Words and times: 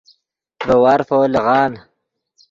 ڤے 0.65 0.75
وارفو 0.83 1.19
لیغان 1.33 1.71